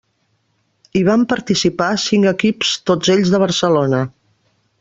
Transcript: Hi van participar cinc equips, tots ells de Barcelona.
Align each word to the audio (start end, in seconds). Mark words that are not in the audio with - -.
Hi 0.99 1.03
van 1.09 1.25
participar 1.33 1.91
cinc 2.05 2.31
equips, 2.33 2.75
tots 2.91 3.15
ells 3.17 3.37
de 3.37 3.45
Barcelona. 3.47 4.05